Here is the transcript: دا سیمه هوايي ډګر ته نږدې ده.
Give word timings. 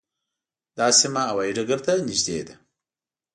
دا 0.77 0.87
سیمه 0.99 1.21
هوايي 1.29 1.51
ډګر 1.57 1.79
ته 1.85 1.91
نږدې 2.07 2.39
ده. 2.47 2.55